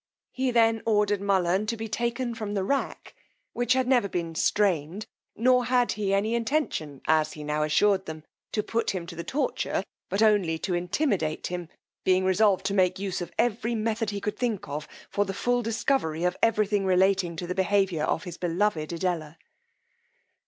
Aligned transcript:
He 0.31 0.49
then 0.49 0.81
ordered 0.87 1.21
Mullern 1.21 1.67
to 1.67 1.77
be 1.77 1.87
taken 1.87 2.33
from 2.33 2.55
the 2.55 2.63
rack, 2.63 3.13
which 3.53 3.73
had 3.73 3.87
never 3.87 4.09
been 4.09 4.33
strained; 4.33 5.05
nor 5.35 5.65
had 5.65 5.91
he 5.91 6.11
any 6.11 6.33
intention, 6.33 7.01
as 7.05 7.33
he 7.33 7.43
now 7.43 7.61
assured 7.61 8.09
him, 8.09 8.23
to 8.53 8.63
put 8.63 8.89
him 8.95 9.05
to 9.05 9.15
the 9.15 9.23
torture, 9.23 9.83
but 10.09 10.23
only 10.23 10.57
to 10.57 10.73
intimidate 10.73 11.45
him, 11.45 11.69
being 12.03 12.25
resolved 12.25 12.65
to 12.65 12.73
make 12.73 12.97
use 12.97 13.21
of 13.21 13.31
every 13.37 13.75
method 13.75 14.09
he 14.09 14.19
could 14.19 14.39
think 14.39 14.67
of 14.67 14.87
for 15.11 15.23
the 15.23 15.35
full 15.35 15.61
discovery 15.61 16.23
of 16.23 16.35
every 16.41 16.65
thing 16.65 16.83
relating 16.83 17.35
to 17.35 17.45
the 17.45 17.53
behaviour 17.53 18.01
of 18.03 18.23
his 18.23 18.37
beloved 18.37 18.89
Edella. 18.89 19.35